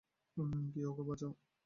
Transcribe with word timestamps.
কেউ 0.71 0.87
ওকে 0.91 1.03
বাঁচাউ। 1.07 1.31